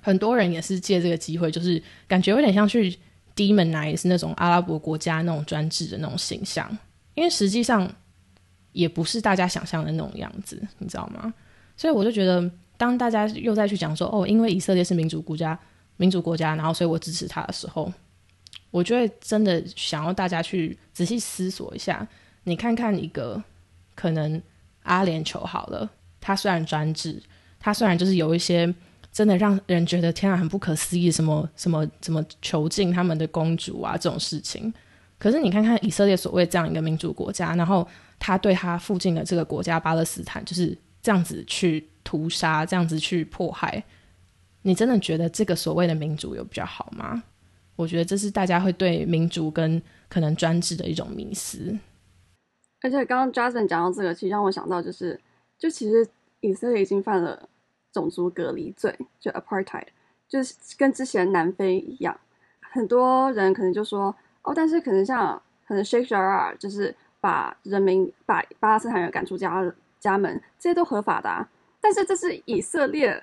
[0.00, 2.96] 很多人也是借这个机会，就是感觉有点像去
[3.36, 6.70] demonize 那种阿拉伯国家那种专制的那种形象，
[7.14, 7.90] 因为实际上
[8.72, 11.32] 也不是大家想象的那种样子，你知道吗？
[11.76, 15.58] 所以我就觉得，当大家又再去讲说，哦，因为以色列是民主国家，
[15.96, 17.92] 民主国家，然后所以我支持他的时候，
[18.70, 22.06] 我就会真的想要大家去仔细思索一下，
[22.44, 23.42] 你看看一个
[23.94, 24.40] 可能
[24.82, 27.22] 阿联酋好了，他虽然专制。
[27.60, 28.74] 他虽然就是有一些
[29.14, 34.74] 真的让人觉得天啊很不可思议，什么什么怎么囚禁他们的公主啊这种事情，
[35.20, 37.86] 可是你看看以色列所谓这样一个民主国家，然后
[38.18, 43.80] 他对他附近的这个国家巴勒斯坦就是这样子去屠杀，这样子去迫害，
[44.62, 47.22] 你真的觉得这个所谓的民主有比较好吗？
[47.76, 51.78] 我觉得这是大家会对民主跟可能专制的一种迷思。
[52.82, 55.20] 而且刚刚 Justin 讲到这个，其实让我想到就是，
[55.56, 56.04] 就其实
[56.40, 57.48] 以色列已经犯了。
[57.94, 59.86] 种族隔离罪就 apartheid，
[60.28, 62.18] 就是跟之前南非一样，
[62.60, 71.48] 很多人可能就说哦，但是可能像可能 Sheikh Jarrah 就是把人民把巴勒斯坦人赶出家家门，这些都合法的啊。
[71.80, 73.22] 但是这是以色列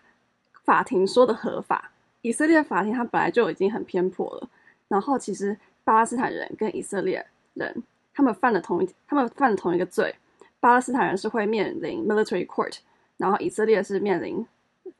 [0.64, 4.48] 法庭说的合法，以色列法庭它本来就已经很偏颇了。
[4.88, 10.16] 然后其实巴勒斯坦人跟以色列人他们犯了同一他们犯了同一个罪，
[10.62, 12.78] 巴勒斯坦人是会面临 military court，
[13.18, 14.48] 然后以色列是面临。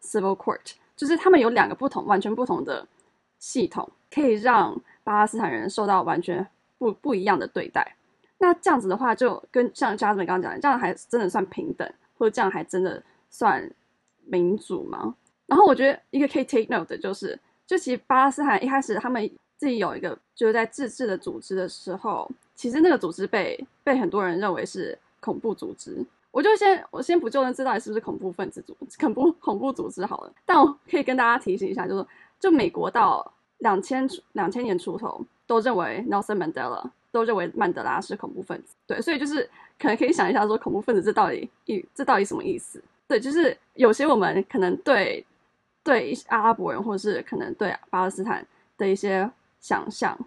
[0.02, 2.88] Civil Court 就是他们有两个不同、完全不同的
[3.40, 6.46] 系统，可以让巴勒斯坦人受到完全
[6.78, 7.96] 不不一样的对待。
[8.38, 13.72] 那这样子的话，就跟像加斯米刚刚讲的，这样还真的算平等，或者这样还真的算
[14.26, 15.16] 民主吗？
[15.46, 26.04] 然后我觉得一个可以 take note 的就是，就其实巴勒斯坦一开始他们自己有一个就是在自治的组织的时候，其实那个组织被被很多人认为是恐怖组织。
[26.32, 32.06] 我就先我先不就认这到底是不是恐怖分子组恐怖恐怖组织好了，但我可以跟大家提醒一下，就是
[32.40, 42.82] 就美国到两千两千年出头都认为 Nelson Mandela 都认为曼德拉是恐怖分子，对，所以就是可能可以想一下说恐怖分子这到底意这到底什么意思？
[43.08, 45.26] 对，就是有些我们可能对
[45.84, 50.18] 对阿拉伯人或者是可能对巴勒斯坦的一些想象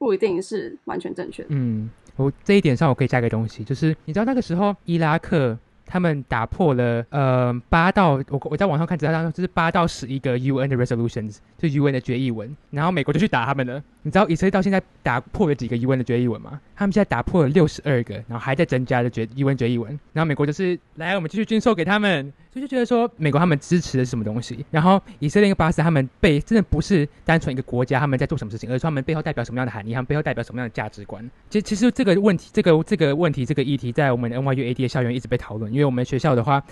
[0.00, 1.90] 不一定是完全正确的，嗯。
[2.16, 13.82] 我这一点上，我可以加个东西，就是你知道那个时候伊拉克他们打破了呃八到我我在网上看资料上就是八到十一个 UN 的 resolutions，就 UN 的决议文，然后美国就去打他们了。
[14.02, 16.58] 你知道以色列到现在打破了几个疑问的决议文吗？
[16.74, 19.90] 他们现在打破了六十二个，然后还在增加的决 UN 决议文。
[20.14, 24.64] 然后美国就是来，我们继续军售给他们，所以就觉得说美国他们支持的是什么东西。
[24.70, 31.22] 然后以色列跟巴斯他们背真的不是单纯一个国家他们在做什么事情，而是他们背后代表什么样的含义，他们背后代表什么样的价值观。
[31.50, 36.62] 其实其实这个问题，这个这个问题，这个议题在我们 NYU AD 的校园一直被讨论，因为我们学校的话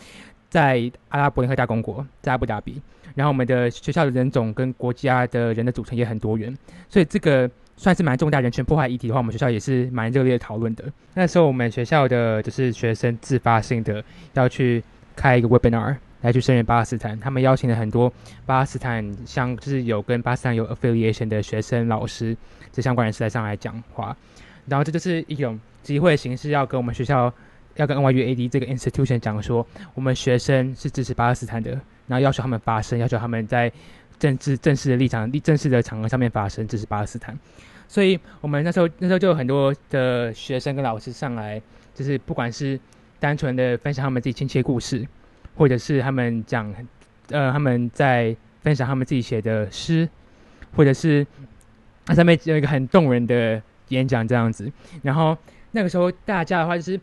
[0.48, 2.80] 在阿拉伯联合大公国，在阿布达比。
[3.14, 6.56] 然后我们的学校的人种跟国家的人的组成也很多元，
[6.88, 10.84] 所以这个算是蛮重大人权破坏议题的话，我们学校也是蛮热烈讨论的。
[11.14, 14.84] 那时候我们学校的就是学生自发性的要去
[15.16, 18.12] 开一个 webinar 来去声援巴勒斯坦，他们邀请了很多
[18.46, 22.37] 巴勒斯坦相就是有跟巴勒斯坦有 affiliation 的学生、老师
[22.70, 24.16] 这相关人士来上来讲话。
[24.66, 27.32] 然后这就是一种机会形式，要跟我们学校
[27.78, 31.80] 要跟 NYU AD 这个 institution 讲说，我们学生是支持巴勒斯坦的。
[32.06, 33.70] 然后要求他们发声，要求他们在
[34.18, 37.38] 政治正式的立场、正式的场合上面发声，支持巴勒斯坦。
[37.86, 41.60] 所以，我们那时候那时候就有很多的学生跟老师上来，
[41.94, 42.80] 就是不管是
[43.20, 45.06] 单纯的分享他们自己亲切故事，
[45.54, 46.74] 或者是他们讲，
[47.28, 50.08] 呃，他们在分享他们自己写的诗，
[50.74, 51.26] 或者是
[52.06, 54.72] 那上面有一个很动人的演讲这样子。
[55.02, 55.36] 然后
[55.72, 56.98] 那个时候大家的话，就是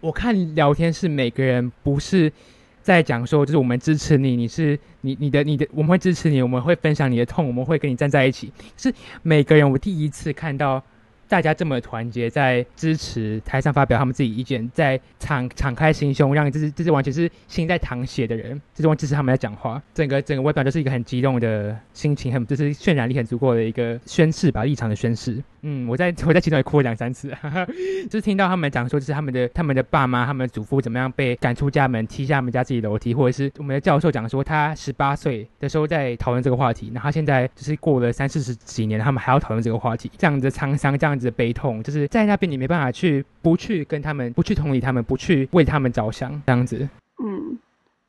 [0.00, 2.32] 我看聊天是每个人不是。
[2.80, 8.50] 在讲说，就是我们支持你，你是你你的你的，我们会支持你，我们会分享你的痛，我们会跟你站在一起。
[8.78, 8.90] 是
[9.22, 10.82] 每个人，我第一次看到。
[11.28, 19.80] 大家这么团结，在支持台上发表他们自己意见，在敞敞开心胸，让这是这是完全是心在淌血的人，这是支持他们在讲话。
[19.92, 25.42] 整个整个外表就是一个很激动的心情，很就是渲染力很足够的一个宣誓吧，立场的宣誓。
[25.62, 27.30] 嗯，我在我在其中也哭了两三次，
[28.08, 41.17] 就是听到他们讲说，就是他们的他们的爸妈、他们的祖父怎么样被赶出家门，踢下他们家自己楼梯，或者是我们的教授讲说，他十八岁的时候在讨论这个话题，然后现在就是过了三四十几年，他们还要讨论这个话题，这样的沧桑，这样。
[41.24, 46.88] 的悲痛，就是在那边，你没办法去不去跟他们，不去同理他们，不去为他们着想，这样子。
[47.22, 47.58] 嗯，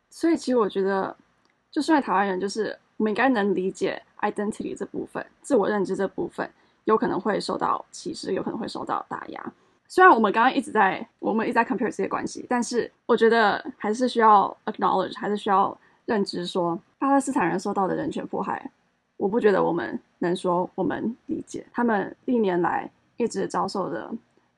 [0.10, 1.15] 所以其实我觉得，
[1.72, 6.50] 就算台湾人，就是我们应该能理解 identity 这部分，自我认知这部分，
[6.86, 9.54] 有可能会受到歧视，有可能会受到打压。
[9.88, 18.69] 虽然我们刚刚一直在，我们一直在 compare 这些关系，但是我觉得还是需要 acknowledge，还是需要认知说巴勒斯坦人受到的人权迫害，
[19.17, 22.88] 我不觉得我们能说我们理解他们历年来
[23.19, 24.10] 一直遭受着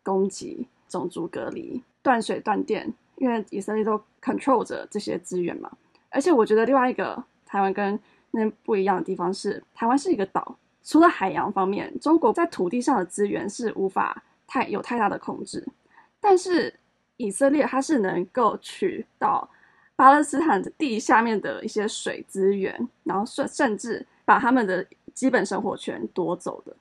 [0.03, 5.69] 攻击、种族隔离、断水断电，因为以色列都 control 着这些资源嘛。
[6.11, 15.67] 而且我觉得另外一个台湾跟那不一样的地方是，台湾是一个岛，除了海洋方面，中国在土地上的资源是无法太有太大的控制，
[16.19, 16.71] 但是
[17.17, 19.49] 以色列它是能够取到
[19.95, 26.75] 巴勒斯坦的地下面的一些水资源，然后甚甚至把他们的基本生活权夺走的。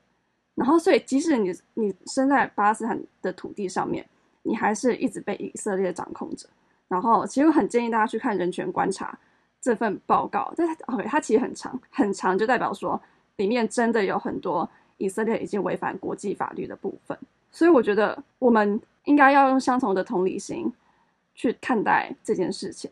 [0.55, 4.05] 然后，所以即使你你生在巴勒斯坦的土地上面，
[4.43, 6.47] 你还是一直被以色列掌控着。
[6.87, 9.17] 然后，其实我很建议大家去看人权观察
[9.61, 10.53] 这份报告。
[10.57, 13.01] 但 OK，它其实很长很长，就代表说
[13.37, 17.17] 里面真的有很多以色列已经违反国际法律的部分。
[17.49, 20.71] 所以我觉得我们应该要用相同的同理心
[21.33, 22.91] 去看待这件事情。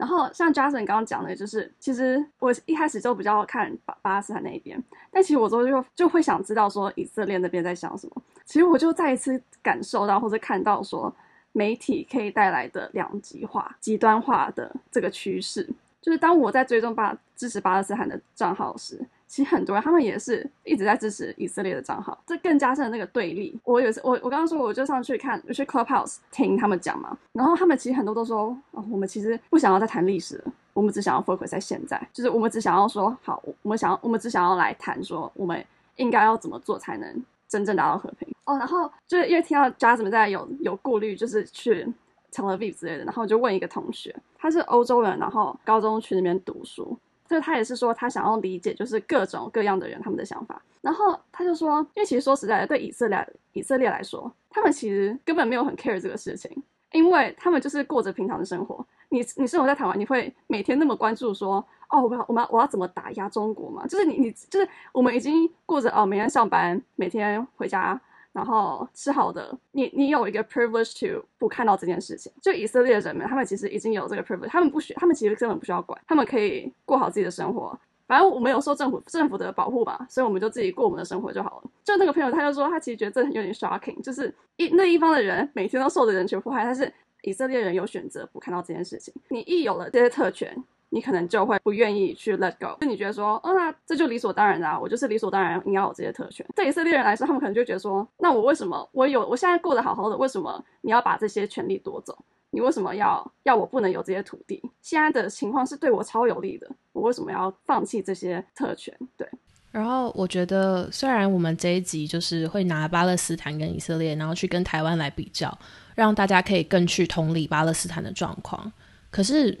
[0.00, 8.22] 然后像 Jason 刚刚讲的，就是其实我一开始就比较看巴巴勒斯坦那一边，但其实我之后就就会想知道说以色列那边在想什么。
[8.46, 11.14] 其实我就再一次感受到或者看到说
[11.52, 15.68] 媒体可以带来的两极化、极端化的这个趋势，
[16.00, 18.98] 就是当我在追踪巴支持巴勒斯坦的账号时。
[19.30, 23.56] 其实很多人他们也是一直在支持以色列的账号，这更加深了那个对立。
[23.62, 35.64] 我有次我我刚刚说我就上去看，我去 Clubhouse 听他们讲嘛，然后他们其实很多都说，哦，我们其实不想要再谈历史了，我们只想要 focus 在现在，就是我们只想要说，好，我们想要我们只想要来谈说，我们
[35.94, 38.58] 应该要怎么做才能真正达到和平哦。
[38.58, 41.84] 然后就是因为听到 Jasmine 在有有顾虑，就是去
[42.32, 46.98] Tel Aviv 之类的，然后就问一个同学，他是欧洲人，然后高中去那边读书。
[47.30, 50.60] 所以他也是说，他想要理解，就是各种各样的人他们的想法。
[50.80, 56.50] 然后他就说，因为其实说实在的，对以色列以色列来说，他们其实根本没有很 care 这个事情，
[56.90, 58.84] 因为他们就是过着平常的生活。
[59.10, 63.86] 你你生活在台湾，你会每天那么关注说，哦，我要我们我要怎么打压中国嘛？
[63.86, 68.00] 就是你你就是我们已经过着哦，每天上班，每天回家。
[68.32, 72.32] 然后吃好的，你你有一个 privilege to 不看到这件事情。
[72.40, 77.78] 就以色列人们，他们其实已经有这个 privilege，他们不需，他们其实根本不需要管，他们可以过好自己的生活。
[78.06, 81.70] 反正我们有受政府政府的保护吧，所以我们就自己过我们的生活就好了。
[81.84, 89.12] 就那个朋友，他就说他其实觉得这有点 shocking，就是一那一方的人每天都受着人权迫害，但是以色列人有选择不看到这件事情。
[89.28, 90.56] 你一有了这些特权。
[90.92, 96.44] 你可能就会不愿意去 let go，就你觉得说，哦，那这就理所当然的，我就是理所当然应该有这些特权。
[96.54, 102.18] 对以色列人来说，他们可能就觉得说，那我为什么我有，我现在过得好好的，为什么你要把这些权利夺走？
[102.50, 104.60] 你为什么要要我不能有这些土地？
[104.82, 108.92] 现在的情况是对我超有利的，我为什么要放弃这些特权？
[109.16, 109.28] 对。
[109.70, 115.56] 然后我觉得，虽然我们这一集就是会拿巴勒斯坦跟以色列，然后去跟台湾来比较，
[115.94, 118.72] 让大家可以更去同理巴勒斯坦的状况，
[119.12, 119.56] 可是。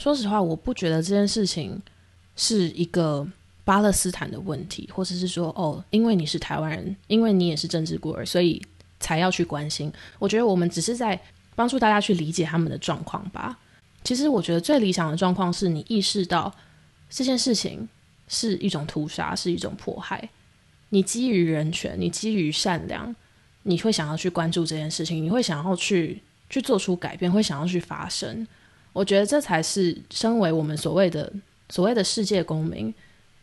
[0.00, 1.78] 说实话，我不觉得这件事情
[2.34, 3.26] 是一个
[3.66, 8.62] 巴勒斯坦的问题，或者是说，哦，因为你是台湾人，因为你也是政治孤儿，所以
[8.98, 9.92] 才要去关心。
[10.18, 11.20] 我觉得我们只是在
[11.54, 13.58] 帮助大家去理解他们的状况吧。
[14.02, 16.50] 其实，我觉得最理想的状况是你意识到
[17.10, 17.86] 这件事情
[18.26, 20.26] 是一种屠杀，是一种迫害。
[20.88, 23.14] 你基于人权，你基于善良，
[23.64, 28.48] 你会想要去关注这件事情，你会想要去去做出改变，会想要去发声。
[28.92, 31.32] 我觉得这才是身为我们所谓的
[31.68, 32.92] 所谓的世界公民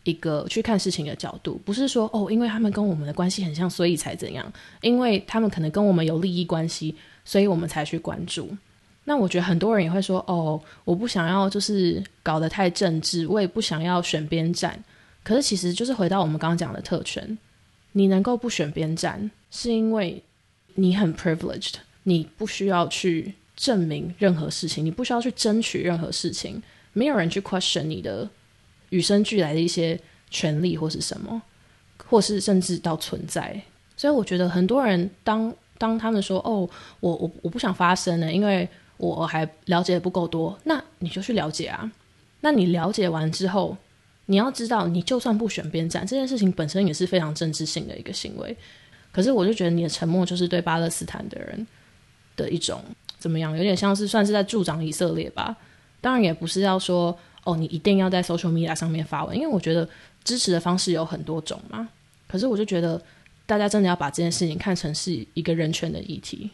[0.04, 4.50] 一个去看事情的角度，不是说哦，因为他们跟我们的关系很像，所以才怎样？
[4.80, 8.54] 因为他们可能跟我们有利益关系，所以我们才去关注。
[9.04, 14.82] 那我觉得很多人也会说，哦，我不想要就是搞得太政治，我也不想要选边站。
[15.22, 17.38] 可是其实就是回到我们刚刚讲的特权，
[17.92, 20.22] 你能够不选边站，是因为
[20.74, 23.34] 你很 privileged，你不需要去。
[23.58, 28.26] 证明任何事情，你不需要去争取任何事情，没有人去 question 你的
[28.90, 29.98] 与生俱来的一些
[30.30, 31.42] 权利或是什么，
[32.06, 33.60] 或是甚至到存在。
[33.96, 41.90] 所以我觉得很多人当当他们说哦，我我我不想发声呢，因为我还了解的不够多，那你就去了解啊。
[42.42, 43.76] 那你了解完之后，
[44.26, 48.56] 你要知道，你就算不选边站，这件事情本身也是非常政治性的一个行为。
[49.10, 51.66] 可是我就觉得你的沉默就是对巴勒斯坦的人
[52.36, 52.80] 的一种。
[53.18, 53.56] 怎么样？
[53.56, 55.56] 有点像是算是在助长以色列吧。
[56.00, 59.88] 当然也不是要说哦，你一定要在 social media 上面发文，因为我觉得
[60.22, 61.88] 支持的方式有很多种嘛。
[62.26, 63.02] 可是我就觉得
[63.46, 66.50] 大家真的要把这件事情看成是一个人权的议题。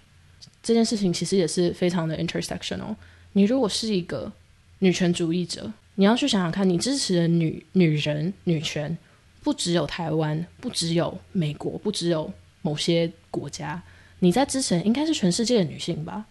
[0.63, 2.95] 这件事情其实也是非常的 intersectional。
[3.33, 4.33] 你如果是一个
[4.79, 8.97] 女权主义者，你要去想想看，你支持的女女人女权
[9.43, 13.83] 不只有台湾，不只有美国，不只有某些国家，
[14.21, 16.25] 你在支持应该是全世界的女性吧。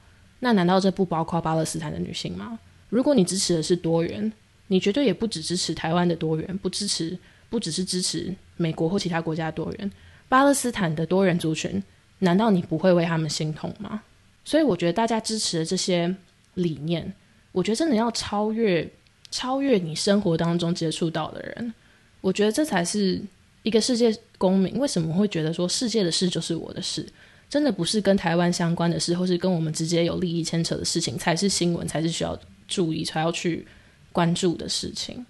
[0.44, 2.60] 那难道这不包括巴勒斯坦的女性吗？
[2.89, 4.30] 如果你支持的是多元，
[4.68, 7.18] 你绝对也不只支持台湾的多元，不支持
[7.50, 9.91] 不只是支持美国或其他国家的多元，
[10.28, 11.82] 巴勒斯坦的多元族群，
[12.20, 14.04] 难道你不会为他们心痛吗？
[14.44, 16.14] 所以我觉得大家支持的这些
[16.56, 17.14] 理念，
[17.54, 18.86] 我觉得真的要超越
[19.32, 21.74] 超越你生活当中接触到的人，
[22.20, 23.22] 我觉得这才是
[23.64, 27.08] 一个世界公民为什么会觉得说世界的事就是我的事。
[27.50, 32.38] 真的不是跟台湾相关的事，或是跟我们直接有利益牵扯的事情，才是新闻，才是需要
[32.68, 33.66] 注意，才要去
[34.12, 35.26] 关注的事情。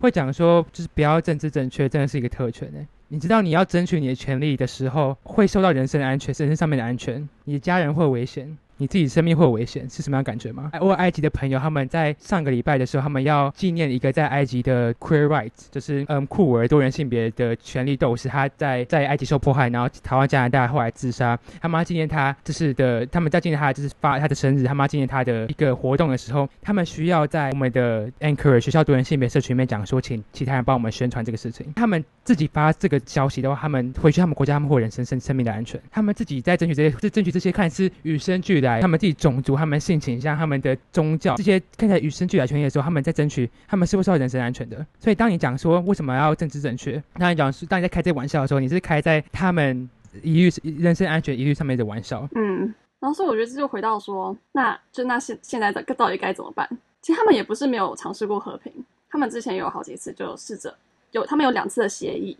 [0.00, 2.78] 会讲说，就是不要政治正确，真的是一个特权呢。
[3.08, 8.56] 你知道你要争取你的权利的时候，会受到人身安全、人身上面的安全，你的家人会危险。
[8.78, 10.70] 你自己生命会有危险，是什么样感觉吗？
[10.80, 21.38] 我埃及的朋友他们在上个礼拜的时候，他们要纪念一个在埃及的 queer rights，就是嗯酷儿多元性别的权利斗士，他在在埃及受迫害，然后逃到加拿大，后来自杀。
[21.60, 31.72] 他妈纪念他，就是的，他们在纪念他，就是发他的生日，他妈纪念他的一个活动的时候，他们需要在我们的 anchor 学校多元性别社群里面讲说，请其他人帮我们宣传这个事情。
[31.74, 35.80] 他们自己发这个消息的话，他们回去他们国家，他们会有人生生生命的安全。
[35.90, 38.67] 他们自己在争取这些，争取这些看似与生俱来。
[38.80, 44.76] 他们自己种族、他们性倾向、他们的宗教这些看起来与生俱来权益的时候，他们在争取，他们是不是要人身安全的？
[45.00, 49.88] 所以，当你讲说为什么要政治正确，当你讲是当你在开这玩笑的时候，你是开在他们
[50.22, 50.50] 疑虑
[50.80, 52.28] 人身安全疑虑上面的玩笑。
[52.34, 56.68] 嗯，然后所以我觉得这就回到说，那就那现现在的到底该怎么办？
[57.00, 58.72] 其实他们也不是没有尝试过和平，
[59.08, 60.74] 他们之前有好几次就试着
[61.12, 62.36] 有，他们有两次的协议，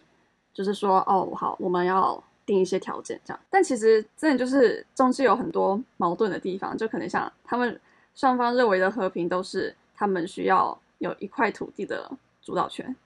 [0.53, 2.23] 就是说哦好，我们要。
[2.49, 7.79] 定一些条件，这样，但其实真的就是中间有很多矛盾的地方，就可能像他们
[8.15, 12.97] 双方认为的和平都是他们需要有一块土地的主导权，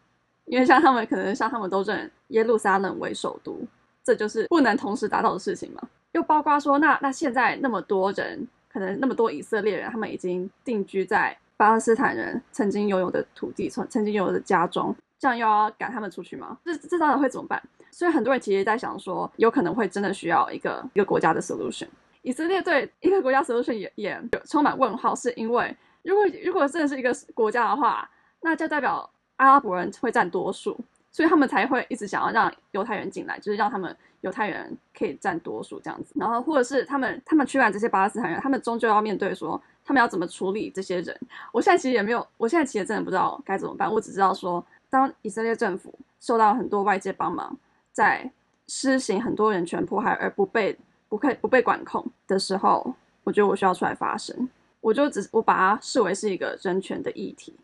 [0.45, 3.59] 因为像他们可能像他们都认耶路撒冷为首都，
[4.05, 5.83] 这就是不能同时达到的事情嘛。
[6.13, 16.57] 又包括说，那那现在那么多人，可能那么多以色列人，他们已经定居在巴勒斯坦人曾经拥有的土地，曾曾经拥有的家中，这样又要赶他们出去吗？
[16.65, 17.61] 这这当然会怎么办？
[17.93, 21.87] 所以很多人其实在想说，有可能会真的需要一个一个国家的 solution。
[22.23, 28.09] 以色列对一个国家 solution 也也充满问号，是因为如果如果真的是一个国家的话，
[28.41, 30.79] 那就代表阿拉伯人会占多数，
[31.11, 36.15] 所以他们才会一直想要让犹太人进来，就是让他们犹太人可以占多数这样子。
[36.17, 41.15] 然后或者是他们他们驱赶这些巴勒斯坦人，他们终究要面对说他们要怎么处理这些人。
[41.53, 43.93] 我现在其实也没有，我现在其实真的不知道该怎么办。
[43.93, 47.57] 我只知道说，当以色列政府受到很多外界帮忙。
[47.93, 48.31] 在
[48.67, 50.79] 施行很多人权迫害而不被
[51.09, 54.49] 不可不被管控的时候，我觉得我需要出来发声。
[54.81, 57.55] 我就只我把它视为是一个人权的议题。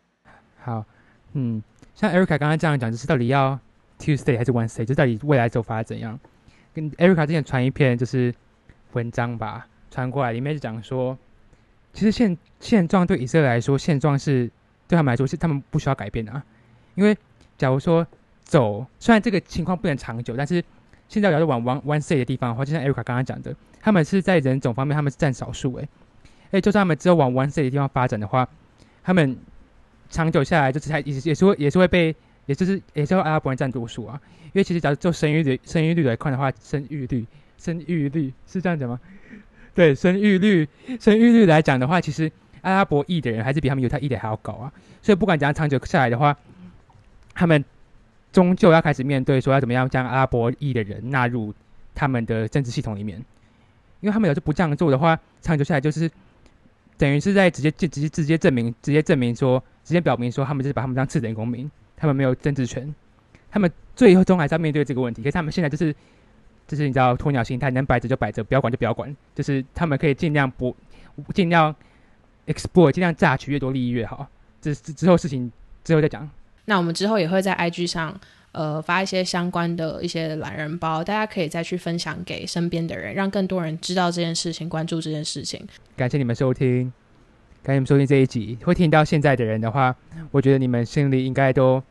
[0.59, 0.85] 好，
[1.33, 1.61] 嗯，
[1.95, 3.59] 像 Erica 刚刚这样讲，就是到底要
[3.99, 6.19] Tuesday 还是 Wednesday，就到底未来走法怎样？
[6.73, 8.33] 跟 Erica 之前传一篇就是
[8.93, 11.17] 文章吧，传过来里面就讲说，
[11.91, 14.49] 其实现现状对以色列来说，现状是
[14.87, 16.43] 对他们来说是他们不需要改变的啊，
[16.93, 17.17] 因为
[17.57, 18.05] 假如说。
[18.49, 20.63] 走，虽然这个情况不能长久，但是
[21.07, 25.87] 现在要是往 one one say 的地方的话，就像 Erica 刚刚讲的，他们是在人种方面他们是占少数诶，
[26.49, 28.49] 哎，就算他们只有往 one say 的地方发展的话，
[29.03, 29.37] 他们
[30.09, 32.15] 长久下来就是还也也是会也是会被，
[32.47, 34.19] 也就是也是会阿拉伯人占多数啊。
[34.45, 37.23] 因为其实假如就生育率生育率来看的话，生育率
[37.59, 38.99] 生育率是这样讲吗？
[39.75, 40.67] 对，生育率
[40.99, 42.31] 生育率来讲的话，其实
[42.61, 44.73] 阿拉伯裔的人还是比他们犹太裔的还要高啊。
[45.03, 46.35] 所以不管怎样长久下来的话，
[47.35, 47.63] 他们。
[48.31, 51.53] 终究要开始面对说要怎么样将阿拉伯裔的人纳入
[51.95, 53.17] 他们的政治系统里面，
[54.01, 56.09] 因为他们要是不这样做的话，长久下来就是
[56.97, 62.93] 等于是在直接直直接直接证明直接证明说直接表明说他们就是把他们当次等公民，他们没有政治权，
[63.49, 65.21] 他们最后终还是要面对这个问题。
[65.23, 65.93] 可是他们现在就是
[66.67, 70.75] 就是你知道鸵鸟心态，能摆着就摆着，不要管就不要管，就是他们可以尽量不
[71.33, 71.75] 尽量
[72.45, 74.27] exploit，尽量榨取越多利益越好。
[74.61, 75.51] 这之后事情
[75.83, 76.29] 之后再讲。
[76.69, 78.15] 那我们之后也会在 IG 上，
[78.51, 85.67] 呃，发一些相关的一些懒人包，大家可以再去分享给身边的人，让更多人知道这件事情，关注这件事情。
[85.97, 86.93] 感谢你们收听，
[87.63, 88.55] 感谢你们收听这一集。
[88.63, 89.95] 会听到现在的人的话，
[90.29, 91.81] 我觉得你们心里应该都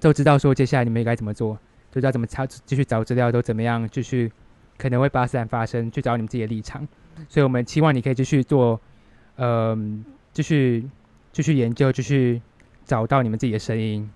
[0.00, 1.56] 都知道说，接下来你们应该怎么做，
[1.92, 4.32] 就知道怎么查，继续找资料，都怎么样继续
[4.76, 6.84] 可能会巴斯坦发生，去找你们自己的立场。
[7.28, 8.80] 所以我们期望你可以继续做，
[9.36, 10.84] 嗯，继续
[11.30, 12.42] 继续研究，继续。
[12.90, 14.10] 找到你们自己的声音。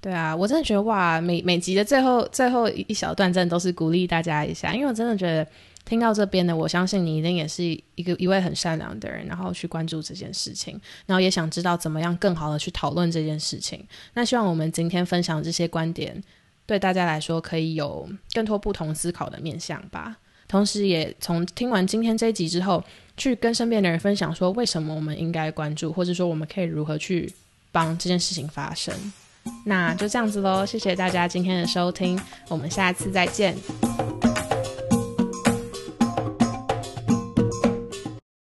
[0.00, 5.44] 对啊，我真的觉得哇，每每集的最后最后一一小段，真的都是鼓励大家一下，因为我真的觉得
[5.84, 13.84] 听到这边的，我相信你一定也是一个一位很善良的人，然后去关注这件事情，然后也想知道怎么样更好的去讨论这件事情。
[14.12, 16.22] 那希望我们今天分享这些观点，
[16.66, 20.18] 对大家来说可以有更多不同思考的面向吧。
[20.48, 22.82] 同时也从听完今天这一集之后，
[23.16, 27.32] 去跟身边的人分享说为什么我们应该关注，或者说我们可以如何去
[27.72, 28.94] 帮这件事情发生。
[29.66, 32.18] 那就这样子喽，谢谢大家今天的收听，
[32.48, 33.54] 我们下次再见。